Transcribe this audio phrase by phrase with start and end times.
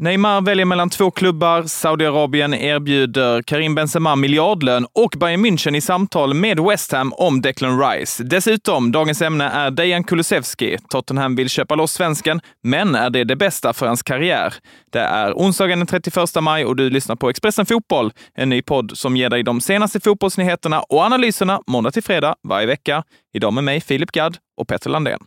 [0.00, 1.62] Neymar väljer mellan två klubbar.
[1.62, 7.80] Saudiarabien erbjuder Karim Benzema miljardlön och Bayern München i samtal med West Ham om Declan
[7.80, 8.24] Rice.
[8.24, 10.78] Dessutom, dagens ämne är Dejan Kulusevski.
[10.88, 14.54] Tottenham vill köpa loss svensken, men är det det bästa för hans karriär?
[14.92, 18.92] Det är onsdagen den 31 maj och du lyssnar på Expressen Fotboll, en ny podd
[18.94, 23.04] som ger dig de senaste fotbollsnyheterna och analyserna måndag till fredag varje vecka.
[23.34, 25.20] Idag med mig, Filip Gadd och Petter Landén.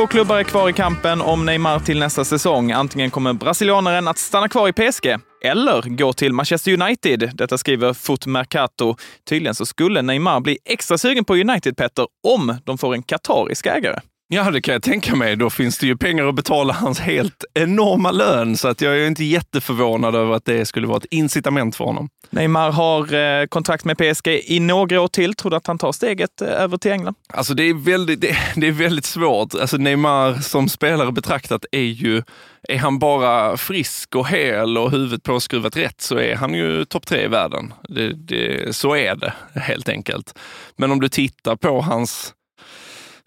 [0.00, 2.72] Två klubbar är kvar i kampen om Neymar till nästa säsong.
[2.72, 7.30] Antingen kommer brasilianaren att stanna kvar i PSG eller gå till Manchester United.
[7.34, 8.96] Detta skriver Foot Mercato.
[9.28, 13.66] Tydligen så skulle Neymar bli extra sugen på United, Petter, om de får en qatarisk
[13.66, 14.00] ägare.
[14.32, 15.36] Ja, det kan jag tänka mig.
[15.36, 19.06] Då finns det ju pengar att betala hans helt enorma lön, så att jag är
[19.06, 22.08] inte jätteförvånad över att det skulle vara ett incitament för honom.
[22.30, 25.34] Neymar har eh, kontrakt med PSG i några år till.
[25.34, 27.14] Tror du att han tar steget eh, över till England?
[27.28, 29.54] Alltså det är väldigt, det, det, är väldigt svårt.
[29.54, 32.22] Alltså Neymar som spelare betraktat är ju,
[32.68, 37.06] är han bara frisk och hel och huvudet påskruvat rätt så är han ju topp
[37.06, 37.74] tre i världen.
[37.88, 40.38] Det, det, så är det helt enkelt.
[40.76, 42.34] Men om du tittar på hans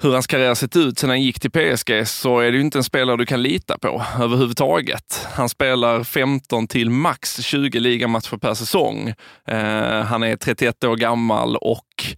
[0.03, 2.77] hur hans karriär sett ut sedan han gick till PSG så är det ju inte
[2.77, 5.27] en spelare du kan lita på överhuvudtaget.
[5.33, 9.13] Han spelar 15 till max 20 ligamatcher per säsong.
[9.47, 12.15] Eh, han är 31 år gammal och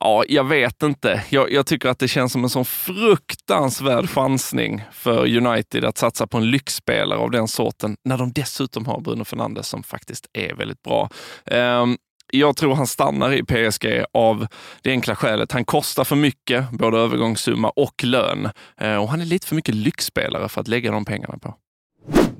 [0.00, 1.24] ja, jag vet inte.
[1.28, 6.26] Jag, jag, tycker att det känns som en sån fruktansvärd chansning för United att satsa
[6.26, 10.54] på en lyxspelare av den sorten när de dessutom har Bruno Fernandes som faktiskt är
[10.54, 11.10] väldigt bra.
[11.44, 11.96] Um,
[12.32, 14.46] jag tror han stannar i PSG av
[14.82, 15.52] det enkla skälet.
[15.52, 18.48] Han kostar för mycket, både övergångssumma och lön.
[18.80, 21.54] Eh, och han är lite för mycket lyxspelare för att lägga de pengarna på.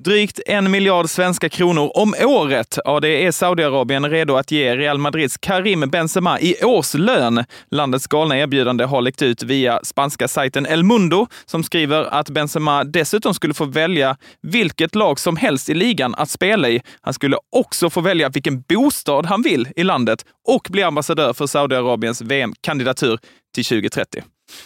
[0.05, 2.79] Drygt en miljard svenska kronor om året.
[2.85, 7.45] Ja, det är Saudiarabien redo att ge Real Madrids Karim Benzema i årslön.
[7.71, 12.85] Landets galna erbjudande har läckt ut via spanska sajten El Mundo som skriver att Benzema
[12.85, 16.81] dessutom skulle få välja vilket lag som helst i ligan att spela i.
[17.01, 21.47] Han skulle också få välja vilken bostad han vill i landet och bli ambassadör för
[21.47, 23.19] Saudiarabiens VM-kandidatur
[23.55, 24.23] till 2030.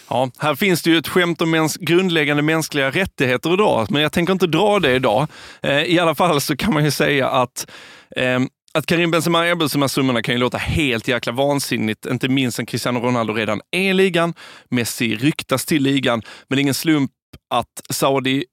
[0.09, 4.11] Ja, här finns det ju ett skämt om mäns grundläggande mänskliga rättigheter idag, men jag
[4.11, 5.27] tänker inte dra det idag.
[5.61, 7.67] Eh, I alla fall så kan man ju säga att
[8.15, 8.39] eh,
[8.73, 12.57] att Karim Benzema erbjuds de här summorna kan ju låta helt jäkla vansinnigt, inte minst
[12.57, 14.33] sen Cristiano Ronaldo redan är i ligan.
[14.69, 17.11] Messi ryktas till ligan, men det är ingen slump
[17.49, 18.45] att Saudi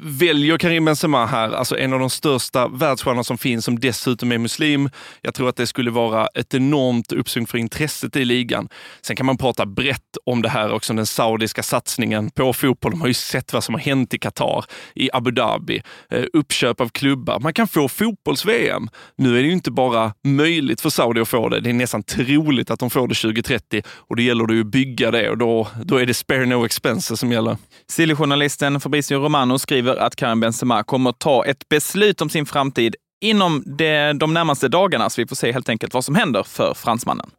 [0.00, 4.38] väljer Karim Benzema här, alltså en av de största världsstjärnorna som finns, som dessutom är
[4.38, 4.90] muslim.
[5.22, 8.68] Jag tror att det skulle vara ett enormt uppsving för intresset i ligan.
[9.02, 12.90] Sen kan man prata brett om det här också, den saudiska satsningen på fotboll.
[12.90, 14.64] De har ju sett vad som har hänt i Qatar,
[14.94, 17.40] i Abu Dhabi, eh, uppköp av klubbar.
[17.40, 18.88] Man kan få fotbolls-VM.
[19.16, 22.02] Nu är det ju inte bara möjligt för Saudi att få det, det är nästan
[22.02, 25.68] troligt att de får det 2030 och då gäller det att bygga det och då,
[25.84, 27.56] då är det spare no expenses som gäller.
[27.88, 32.96] Silly-journalisten Romanos Romano skriver att Karim Benzema kommer att ta ett beslut om sin framtid
[33.20, 36.74] inom de, de närmaste dagarna, så vi får se helt enkelt vad som händer för
[36.74, 37.30] fransmannen.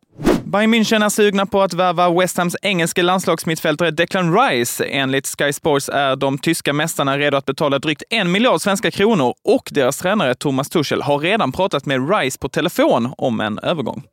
[0.44, 4.86] Bayern München är sugna på att värva West Hams engelske landslagsmittfältare Declan Rice.
[4.86, 9.34] Enligt Sky Sports är de tyska mästarna redo att betala drygt en miljard svenska kronor
[9.44, 14.04] och deras tränare Thomas Tuchel har redan pratat med Rice på telefon om en övergång.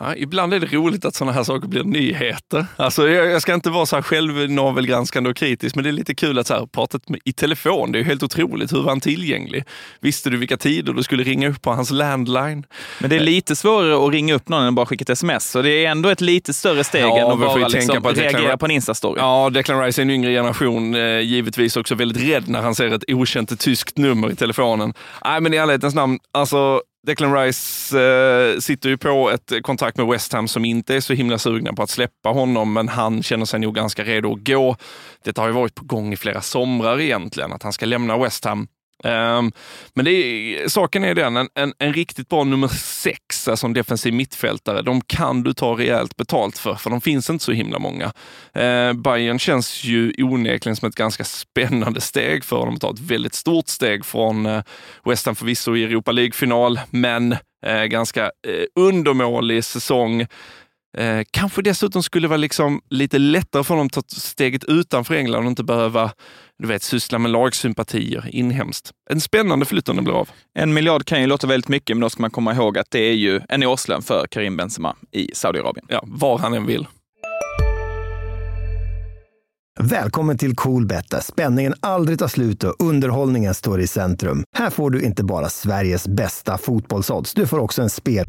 [0.00, 2.66] Ja, ibland är det roligt att sådana här saker blir nyheter.
[2.76, 6.14] Alltså, jag, jag ska inte vara så här självnavelgranskande och kritisk, men det är lite
[6.14, 8.72] kul att så här, pratat med, i telefon, det är helt otroligt.
[8.72, 9.64] Hur var han tillgänglig?
[10.00, 12.64] Visste du vilka tider du skulle ringa upp på hans landline?
[13.00, 15.50] Men det är lite svårare att ringa upp någon än att bara skicka ett sms,
[15.50, 18.18] så det är ändå ett lite större steg ja, än att bara liksom på att
[18.18, 19.18] reagera Declan, på en Insta-story.
[19.18, 22.94] Ja, Declan Rice är en yngre generation, eh, givetvis också väldigt rädd när han ser
[22.94, 24.94] ett okänt tyskt nummer i telefonen.
[25.24, 30.06] Nej, men i ärlighetens namn, alltså Declan Rice eh, sitter ju på ett kontrakt med
[30.06, 33.44] West Ham som inte är så himla sugna på att släppa honom, men han känner
[33.44, 34.76] sig nog ganska redo att gå.
[35.24, 38.44] Detta har ju varit på gång i flera somrar egentligen, att han ska lämna West
[38.44, 38.68] Ham.
[39.04, 39.52] Um,
[39.94, 43.72] men det är, saken är den, en, en, en, riktigt bra nummer sex, alltså en
[43.72, 47.78] defensiv mittfältare, de kan du ta rejält betalt för, för de finns inte så himla
[47.78, 48.06] många.
[48.58, 53.00] Uh, Bayern känns ju onekligen som ett ganska spännande steg för dem att ta ett
[53.00, 54.62] väldigt stort steg från uh,
[55.04, 57.32] West Ham förvisso i Europa League-final, men
[57.66, 60.26] uh, ganska uh, undermålig säsong.
[60.96, 65.44] Eh, kanske dessutom skulle vara liksom lite lättare för honom att ta steget utanför England
[65.44, 66.12] och inte behöva
[66.58, 68.90] du vet, syssla med lagsympatier inhemskt.
[69.10, 70.28] En spännande flytt om det blir av.
[70.54, 72.98] En miljard kan ju låta väldigt mycket, men då ska man komma ihåg att det
[72.98, 75.86] är ju en årslön för Karim Benzema i Saudiarabien.
[75.88, 76.86] Ja, var han än vill.
[79.80, 84.44] Välkommen till Coolbet där spänningen aldrig tar slut och underhållningen står i centrum.
[84.56, 88.24] Här får du inte bara Sveriges bästa fotbollsodds, du får också en spel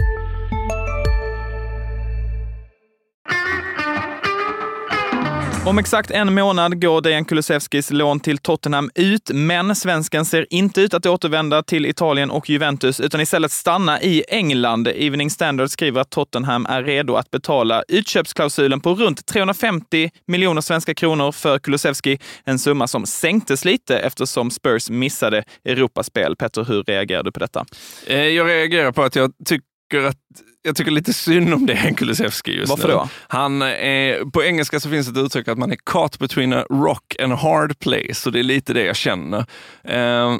[5.67, 10.81] Om exakt en månad går Dejan Kulusevskis lån till Tottenham ut, men svensken ser inte
[10.81, 14.87] ut att återvända till Italien och Juventus, utan istället stanna i England.
[14.87, 20.93] Evening Standard skriver att Tottenham är redo att betala utköpsklausulen på runt 350 miljoner svenska
[20.93, 26.35] kronor för Kulusevski, en summa som sänktes lite eftersom Spurs missade Europaspel.
[26.35, 27.65] Petter, hur reagerar du på detta?
[28.05, 30.18] Eh, jag reagerar på att jag tycker att
[30.62, 32.94] jag tycker lite synd om det Kulusevski just Varför nu.
[32.94, 33.10] då?
[33.28, 37.16] Han är, på engelska så finns ett uttryck att man är caught between a rock
[37.22, 39.45] and a hard place och det är lite det jag känner.
[39.84, 40.38] Eh,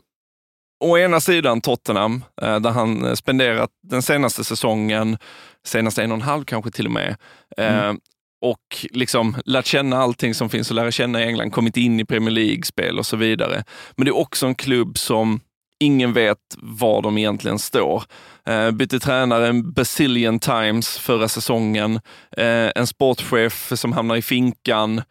[0.84, 5.18] å ena sidan Tottenham, eh, där han spenderat den senaste säsongen,
[5.66, 7.16] senaste en och en halv kanske till och med,
[7.58, 8.00] eh, Mm.
[8.42, 12.06] och liksom lärt känna allting som finns att lära känna i England, kommit in i
[12.06, 13.64] Premier League-spel och så vidare.
[13.96, 15.40] Men det är också en klubb som
[15.80, 18.04] ingen vet var de egentligen står.
[18.46, 22.00] Eh, bytte tränare en bazillion times förra säsongen.
[22.38, 25.02] Eh, en sportchef som hamnar i finkan.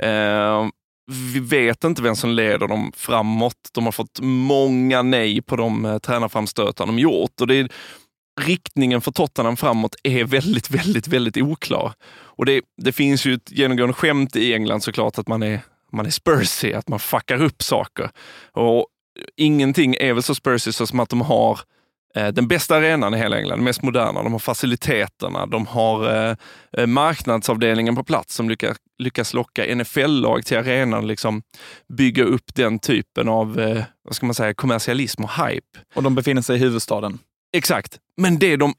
[0.00, 0.66] Eh,
[1.32, 3.56] vi vet inte vem som leder dem framåt.
[3.72, 7.40] De har fått många nej på de eh, tränarframstötar de gjort.
[7.40, 7.68] Och det är,
[8.40, 11.92] riktningen för Tottenham framåt är väldigt, väldigt, väldigt oklar.
[12.12, 15.60] Och det, det finns ju ett genomgående skämt i England såklart att man är,
[15.92, 18.10] man är spursy, att man fuckar upp saker.
[18.52, 18.86] Och
[19.36, 21.60] ingenting är väl så spursy som att de har
[22.16, 24.22] eh, den bästa arenan i hela England, den mest moderna.
[24.22, 26.36] De har faciliteterna, de har eh,
[26.76, 31.42] eh, marknadsavdelningen på plats som lyckas, lyckas locka NFL-lag till arenan, liksom
[31.96, 35.78] bygga upp den typen av eh, vad ska man säga, kommersialism och hype.
[35.94, 37.18] Och de befinner sig i huvudstaden.
[37.56, 38.74] Exakt, men det de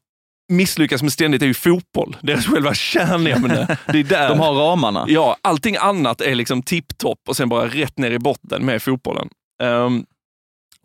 [0.51, 2.18] misslyckas med ständigt är ju fotboll.
[2.22, 3.77] Deras själva kärnämne.
[3.88, 4.30] Det är där.
[4.30, 5.06] De har ramarna.
[5.07, 9.30] Ja, allting annat är liksom tipptopp och sen bara rätt ner i botten med fotbollen.
[9.63, 10.06] Ehm,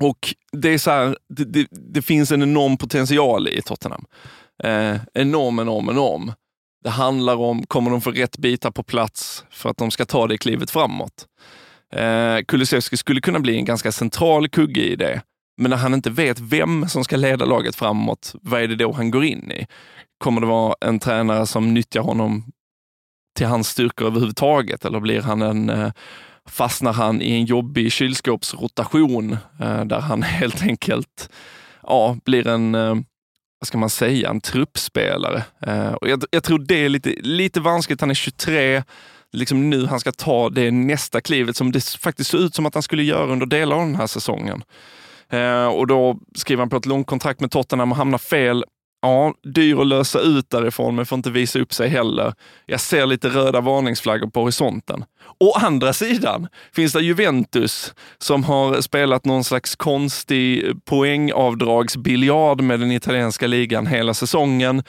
[0.02, 4.04] och det är så här, det, det, det finns en enorm potential i Tottenham.
[4.64, 6.32] Eh, enorm, enorm, enorm.
[6.84, 10.26] Det handlar om, kommer de få rätt bitar på plats för att de ska ta
[10.26, 11.26] det klivet framåt?
[11.92, 15.22] Eh, Kulusevski skulle kunna bli en ganska central kugge i det.
[15.56, 18.92] Men när han inte vet vem som ska leda laget framåt, vad är det då
[18.92, 19.66] han går in i?
[20.18, 22.44] Kommer det vara en tränare som nyttjar honom
[23.36, 24.84] till hans styrkor överhuvudtaget?
[24.84, 25.92] Eller blir han en, eh,
[26.46, 31.30] fastnar han i en jobbig kylskåpsrotation eh, där han helt enkelt
[31.82, 32.94] ja, blir en, eh,
[33.60, 35.44] vad ska man säga, en truppspelare.
[35.66, 38.00] Eh, och jag, jag tror det är lite, lite vanskligt.
[38.00, 38.82] Han är 23,
[39.32, 42.74] liksom nu han ska ta det nästa klivet som det faktiskt ser ut som att
[42.74, 44.62] han skulle göra under delar av den här säsongen.
[45.72, 48.64] Och då skriver han på ett långt kontrakt med Tottenham och hamnar fel.
[49.06, 52.34] Ja, dyr att lösa ut därifrån, men får inte visa upp sig heller.
[52.66, 55.04] Jag ser lite röda varningsflaggor på horisonten.
[55.40, 62.92] Å andra sidan finns det Juventus som har spelat någon slags konstig poängavdragsbiljard med den
[62.92, 64.82] italienska ligan hela säsongen.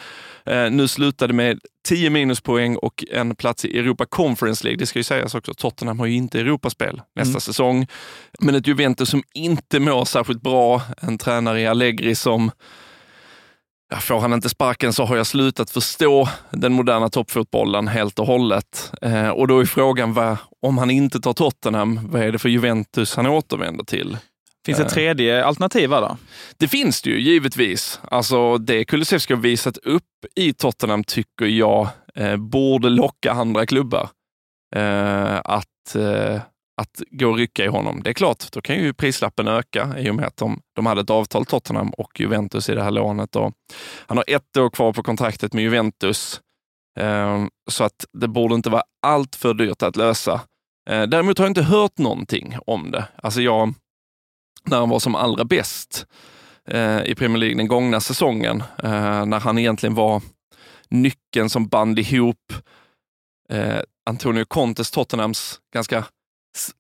[0.46, 4.78] Eh, nu slutade med 10 minuspoäng och en plats i Europa Conference League.
[4.80, 7.42] Det ska ju sägas också, Tottenham har ju inte Europaspel nästa Mm.
[7.42, 7.88] säsong.
[8.40, 10.82] Men ett Juventus som inte mår särskilt bra.
[11.02, 12.52] En tränare i Allegri som
[14.02, 18.92] får han inte sparken så har jag slutat förstå den moderna toppfotbollen helt och hållet.
[19.02, 22.50] Eh, och då är frågan, vad, om han inte tar Tottenham, vad är det för
[22.50, 24.18] Juventus han återvänder till?
[24.66, 24.90] Finns det Eh.
[24.90, 26.18] tredje alternativ då?
[26.58, 28.00] Det finns det ju givetvis.
[28.12, 30.04] Alltså det Kulusevski har visat upp
[30.36, 34.10] i Tottenham tycker jag eh, borde locka andra klubbar
[34.76, 36.42] eh, att, eh,
[36.82, 38.04] att gå och rycka i honom.
[38.04, 41.02] Det är klart, då kan ju prislappen öka i och med att de, de hade
[41.02, 43.36] ett avtal, Tottenham och Juventus i det här lånet.
[43.36, 43.54] Och
[44.08, 46.42] han har ett år kvar på kontraktet med Juventus,
[47.00, 50.42] eh, så att det borde inte vara allt för dyrt att lösa.
[50.90, 53.08] Eh, däremot har jag inte hört någonting om det.
[53.16, 53.74] Alltså jag,
[54.66, 56.06] när han var som allra bäst
[56.68, 60.22] eh, i Premier League den gångna säsongen, eh, när han egentligen var
[60.90, 62.54] nyckeln som band ihop
[63.50, 63.80] eh,
[64.10, 66.06] Antonio Contes Tottenhams ganska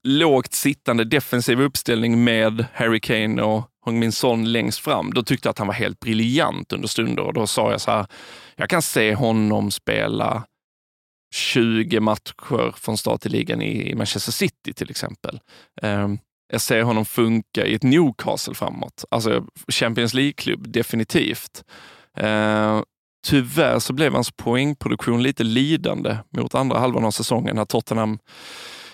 [0.03, 5.13] lågt sittande defensiv uppställning med Harry Kane och Hong Min Son längst fram.
[5.13, 7.91] Då tyckte jag att han var helt briljant under stunder och då sa jag så
[7.91, 8.07] här,
[8.55, 10.43] jag kan se honom spela
[11.33, 15.39] 20 matcher från start i ligan i Manchester City till exempel.
[15.81, 16.17] Ehm,
[16.51, 19.05] jag ser honom funka i ett Newcastle framåt.
[19.11, 21.63] Alltså Champions League-klubb, definitivt.
[22.17, 22.83] Ehm,
[23.27, 28.19] tyvärr så blev hans poängproduktion lite lidande mot andra halvan av säsongen när Tottenham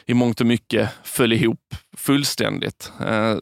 [0.05, 2.91] i mångt och mycket föll ihop fullständigt.
[3.01, 3.38] Eh,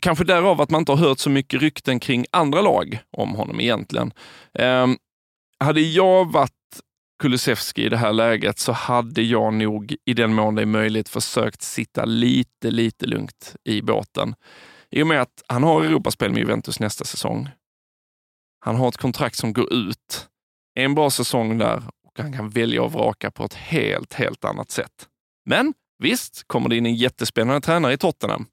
[0.00, 3.60] kanske därav att man inte har hört så mycket rykten kring andra lag om honom
[3.60, 4.12] egentligen.
[4.58, 4.86] Eh,
[5.60, 6.52] hade jag varit
[7.20, 11.08] Kulusevski i det här läget så hade jag nog, i den mån det är möjligt,
[11.08, 14.34] försökt sitta lite, lite lugnt i båten.
[14.90, 17.48] I och med att han har Europaspel med Juventus nästa säsong.
[18.60, 20.28] Han har ett kontrakt som går ut.
[20.74, 24.70] En bra säsong där och han kan välja att vraka på ett helt, helt annat
[24.70, 25.08] sätt.
[25.44, 28.46] Men visst, kommer det in en jättespännande tränare i Tottenham,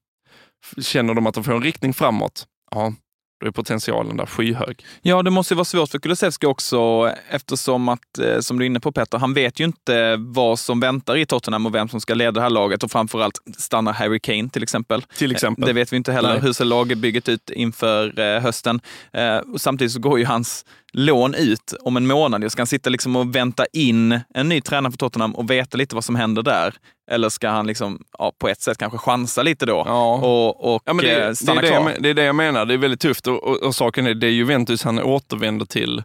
[0.82, 2.94] känner de att de får en riktning framåt, ja,
[3.40, 4.86] då är potentialen där skyhög.
[5.02, 8.68] Ja, det måste ju vara svårt för Kulusevski också eftersom att, eh, som du är
[8.68, 12.02] inne på Petter, han vet ju inte vad som väntar i Tottenham och vem som
[12.02, 15.02] ska leda det här laget och framförallt stannar Harry Kane till exempel.
[15.02, 15.66] Till exempel.
[15.66, 16.30] Det vet vi inte heller.
[16.30, 16.40] Nej.
[16.40, 18.82] Hur ser lagbygget ut inför eh, hösten?
[19.14, 22.44] Eh, samtidigt så går ju hans lån ut om en månad.
[22.44, 25.78] Jag ska han sitta liksom och vänta in en ny tränare för Tottenham och veta
[25.78, 26.74] lite vad som händer där?
[27.12, 30.16] Eller ska han liksom, ja, på ett sätt kanske chansa lite då Ja.
[30.16, 31.84] och, och Ja, det, eh, det, är stanna det, kvar?
[31.84, 32.66] men- det är det jag menar.
[32.66, 36.04] Det är väldigt tufft och, och, och saken är, det är Juventus han återvänder till.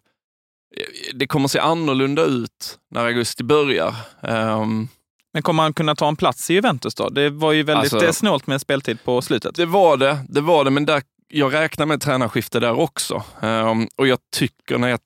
[1.14, 3.94] Det kommer se annorlunda ut när augusti börjar.
[4.22, 4.88] Ehm,
[5.34, 7.08] Men kommer han kunna ta en plats i Juventus då?
[7.08, 9.54] Det var ju väldigt Alltså- eh, snålt med speltid på slutet.
[9.54, 11.02] det var det, det var det, men där,
[11.34, 13.22] jag räknar med tränarskifte där också.
[13.40, 15.00] Um, och jag tycker när jag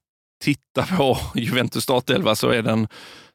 [0.44, 2.88] tittar på Juventus startelva så är den,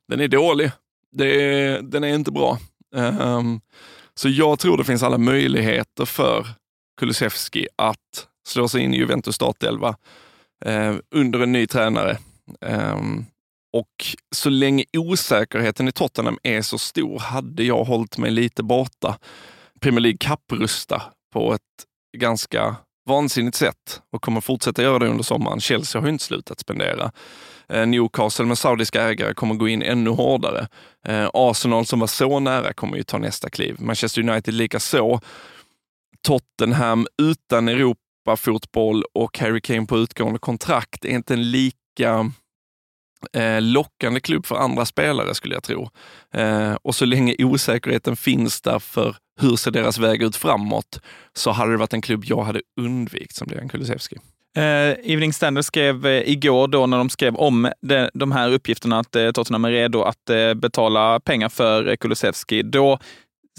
[0.07, 0.71] den är dålig.
[1.12, 2.57] Det är, den är inte bra.
[2.95, 3.62] Um,
[4.15, 6.48] så jag tror det finns alla möjligheter för
[7.00, 9.95] Kulusevski att slå sig in i Juventus startelva
[10.65, 12.17] uh, under en ny tränare.
[12.62, 13.25] Um,
[13.74, 19.17] och så länge osäkerheten i Tottenham är så stor hade jag hållit mig lite borta.
[19.79, 21.01] Premier League kapprusta
[21.33, 21.62] på ett
[22.18, 22.75] ganska
[23.06, 25.60] vansinnigt sätt och kommer fortsätta göra det under sommaren.
[25.60, 27.12] Chelsea har ju inte slutat spendera.
[27.70, 30.68] Eh, Newcastle med saudiska ägare kommer gå in ännu hårdare.
[31.08, 33.75] Eh, Arsenal som var så nära kommer ju ta nästa kliv.
[33.80, 35.20] Manchester United lika så.
[36.22, 42.32] Tottenham utan Europa-fotboll och Harry Kane på utgående kontrakt är inte en lika
[43.34, 45.89] eh, lockande klubb för andra spelare skulle jag tro.
[46.82, 51.00] Och så länge osäkerheten finns där för hur ser deras väg ut framåt,
[51.33, 54.17] så hade det varit en klubb jag hade undvikit som Dejan Kulusevski.
[54.57, 59.00] Eh, Evening Standard skrev eh, igår då när de skrev om de, de här uppgifterna
[59.00, 62.63] att eh, Tottenham är redo att eh, betala pengar för eh, Kulusevski.
[62.63, 63.00] Då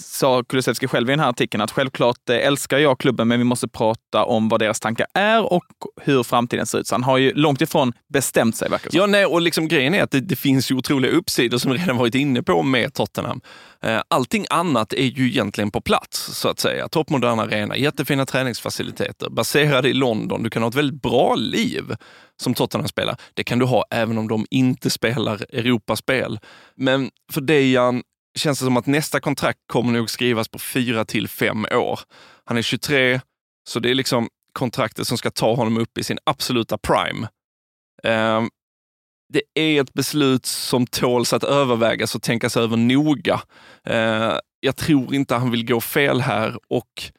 [0.00, 3.44] sa Kulusevski själv i den här artikeln att självklart eh, älskar jag klubben, men vi
[3.44, 5.64] måste prata om vad deras tankar är och
[6.00, 6.86] hur framtiden ser ut.
[6.86, 8.90] Så han har ju långt ifrån bestämt sig, verkar.
[8.92, 11.78] Ja, nej, och liksom grejen är att det, det finns ju otroliga uppsidor som vi
[11.78, 13.40] redan varit inne på med Tottenham.
[13.82, 16.88] Eh, Allting annat är ju egentligen på plats, så att säga.
[16.88, 20.42] Toppmodern arena, jättefina träningsfaciliteter, baserade i London.
[20.42, 21.94] Du kan ha ett väldigt bra liv
[22.42, 23.16] som Tottenham spelar.
[23.34, 26.40] Det kan du ha även om de inte spelar Europaspel.
[26.76, 28.02] Men för Dejan
[28.38, 32.00] känns det som att nästa kontrakt kommer nog skrivas på fyra till fem år.
[32.44, 33.20] Han är 23,
[33.68, 37.28] så det är liksom kontraktet som ska ta honom upp i sin absoluta prime.
[38.04, 38.50] Um,
[39.32, 43.40] det är ett beslut som tåls att övervägas och tänkas över noga.
[43.90, 47.12] Uh, jag tror inte han vill gå fel här och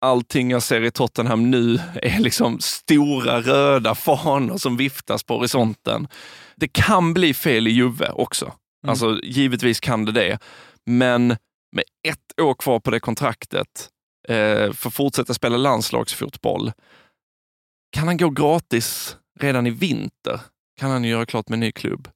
[0.00, 6.08] allting jag ser i Tottenham nu är liksom stora röda fanor som viftas på horisonten.
[6.56, 8.52] Det kan bli fel i Juve också.
[8.86, 10.38] Alltså givetvis kan det det.
[10.86, 11.28] Men
[11.72, 13.90] med ett år kvar på det kontraktet,
[14.28, 16.72] eh, för att fortsätta spela landslagsfotboll,
[17.92, 20.40] kan han gå gratis redan i vinter?
[20.80, 22.08] Kan han göra klart med en ny klubb?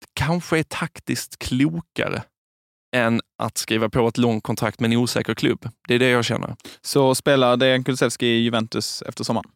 [0.00, 2.22] Det kanske är taktiskt klokare
[2.96, 5.68] än att skriva på ett långt kontrakt med en osäker klubb.
[5.88, 6.56] Det är det jag känner.
[6.80, 9.50] Så spelar Dejan Kulusevski i Juventus efter sommaren?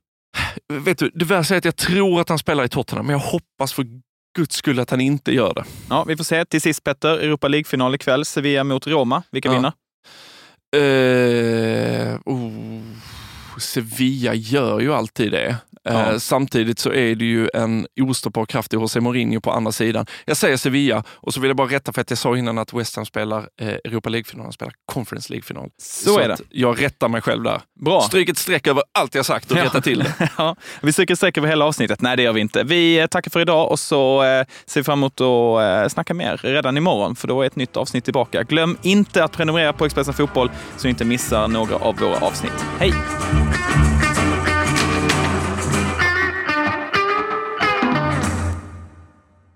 [0.72, 3.20] Vet du, det värsta är att jag tror att han spelar i Tottenham, men jag
[3.20, 3.86] hoppas för
[4.34, 5.64] guds skull att han inte gör det.
[5.90, 6.44] Ja, vi får se.
[6.44, 8.24] Till sist Petter, Europa League-final ikväll.
[8.24, 9.22] Sevilla mot Roma.
[9.30, 9.52] Vilka Ja.
[9.54, 9.72] vinner?
[10.76, 12.80] Eh, oh,
[13.58, 15.56] Sevilla gör ju alltid det.
[15.88, 16.18] Eh, Ja.
[16.20, 20.06] Samtidigt så är det ju en ostoppbar kraft i José Mourinho på andra sidan.
[20.24, 22.72] Jag säger Sevilla och så vill jag bara rätta för att jag sa innan att
[22.72, 25.70] West Ham spelar eh, Europa League-final, spelar Conference League-final.
[25.82, 26.36] Så är det.
[26.50, 27.60] Jag rättar mig själv där.
[27.84, 28.00] Bra.
[28.00, 29.64] Stryk ett streck över allt jag sagt och Ja.
[29.64, 30.28] rätta till det.
[30.38, 32.00] ja, vi stryker streck över hela avsnittet.
[32.00, 32.62] Nej, det gör vi inte.
[32.64, 36.14] Vi eh, tackar för idag och så eh, ser vi fram emot att eh, snacka
[36.14, 38.42] mer redan imorgon, för då är ett nytt avsnitt tillbaka.
[38.42, 42.64] Glöm inte att prenumerera på Expressen Fotboll så ni inte missar några av våra avsnitt.
[42.78, 42.92] Hej!